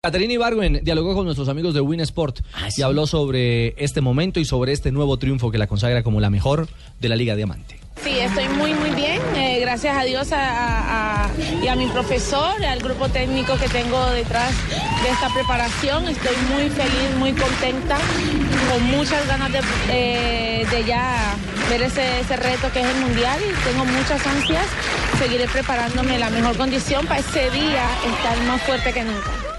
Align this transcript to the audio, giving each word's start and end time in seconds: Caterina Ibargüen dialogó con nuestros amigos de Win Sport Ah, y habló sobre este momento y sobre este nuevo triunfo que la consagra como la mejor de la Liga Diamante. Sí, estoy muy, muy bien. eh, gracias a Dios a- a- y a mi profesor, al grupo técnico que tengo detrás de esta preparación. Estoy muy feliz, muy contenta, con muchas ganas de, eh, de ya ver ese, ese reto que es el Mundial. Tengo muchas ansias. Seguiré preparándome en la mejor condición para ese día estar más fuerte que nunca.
Caterina 0.00 0.32
Ibargüen 0.34 0.78
dialogó 0.84 1.12
con 1.16 1.24
nuestros 1.24 1.48
amigos 1.48 1.74
de 1.74 1.80
Win 1.80 1.98
Sport 1.98 2.38
Ah, 2.54 2.68
y 2.76 2.82
habló 2.82 3.08
sobre 3.08 3.74
este 3.82 4.00
momento 4.00 4.38
y 4.38 4.44
sobre 4.44 4.70
este 4.70 4.92
nuevo 4.92 5.16
triunfo 5.16 5.50
que 5.50 5.58
la 5.58 5.66
consagra 5.66 6.04
como 6.04 6.20
la 6.20 6.30
mejor 6.30 6.68
de 7.00 7.08
la 7.08 7.16
Liga 7.16 7.34
Diamante. 7.34 7.80
Sí, 8.04 8.10
estoy 8.16 8.48
muy, 8.50 8.74
muy 8.74 8.90
bien. 8.90 9.20
eh, 9.34 9.58
gracias 9.60 9.96
a 9.96 10.04
Dios 10.04 10.30
a- 10.30 11.24
a- 11.24 11.30
y 11.60 11.66
a 11.66 11.74
mi 11.74 11.86
profesor, 11.88 12.64
al 12.64 12.78
grupo 12.78 13.08
técnico 13.08 13.56
que 13.58 13.68
tengo 13.68 14.00
detrás 14.10 14.52
de 15.02 15.10
esta 15.10 15.34
preparación. 15.34 16.06
Estoy 16.06 16.36
muy 16.54 16.70
feliz, 16.70 17.16
muy 17.18 17.32
contenta, 17.32 17.98
con 18.70 18.84
muchas 18.96 19.26
ganas 19.26 19.50
de, 19.50 19.58
eh, 19.90 20.64
de 20.70 20.84
ya 20.84 21.34
ver 21.68 21.82
ese, 21.82 22.20
ese 22.20 22.36
reto 22.36 22.70
que 22.72 22.82
es 22.82 22.86
el 22.86 23.00
Mundial. 23.00 23.40
Tengo 23.68 23.84
muchas 23.84 24.24
ansias. 24.24 24.66
Seguiré 25.18 25.48
preparándome 25.48 26.14
en 26.14 26.20
la 26.20 26.30
mejor 26.30 26.56
condición 26.56 27.04
para 27.06 27.18
ese 27.18 27.50
día 27.50 27.84
estar 28.16 28.40
más 28.46 28.62
fuerte 28.62 28.92
que 28.92 29.02
nunca. 29.02 29.58